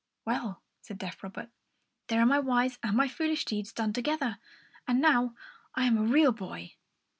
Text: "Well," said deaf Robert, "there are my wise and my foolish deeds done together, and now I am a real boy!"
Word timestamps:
"Well," 0.25 0.63
said 0.81 0.97
deaf 0.97 1.21
Robert, 1.21 1.51
"there 2.07 2.19
are 2.23 2.25
my 2.25 2.39
wise 2.39 2.79
and 2.81 2.97
my 2.97 3.07
foolish 3.07 3.45
deeds 3.45 3.71
done 3.71 3.93
together, 3.93 4.39
and 4.87 4.99
now 4.99 5.35
I 5.75 5.85
am 5.85 5.95
a 5.95 6.01
real 6.03 6.31
boy!" 6.31 6.73